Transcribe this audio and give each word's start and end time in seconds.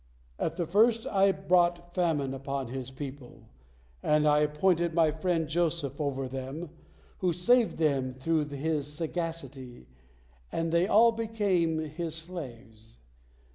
At 0.39 0.57
the 0.57 0.65
first 0.65 1.05
I 1.05 1.31
brought 1.31 1.77
a 1.77 1.81
famine 1.83 2.33
upon 2.33 2.69
his 2.69 2.89
people, 2.89 3.49
and 4.01 4.27
I 4.27 4.39
appointed 4.39 4.95
My 4.95 5.11
friend 5.11 5.47
Joseph 5.47 6.01
over 6.01 6.27
them, 6.27 6.71
who 7.19 7.31
saved 7.31 7.77
them 7.77 8.15
through 8.15 8.45
his 8.45 8.91
sagacity, 8.91 9.85
and 10.51 10.71
they 10.71 10.87
all 10.87 11.11
became 11.11 11.77
his 11.77 12.15
slaves. 12.15 12.97